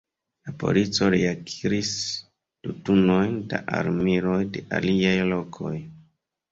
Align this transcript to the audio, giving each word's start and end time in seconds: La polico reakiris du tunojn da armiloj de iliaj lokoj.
La 0.47 0.53
polico 0.61 1.09
reakiris 1.15 1.91
du 2.65 2.75
tunojn 2.89 3.39
da 3.53 3.63
armiloj 3.83 4.43
de 4.57 4.69
iliaj 4.81 5.17
lokoj. 5.37 5.77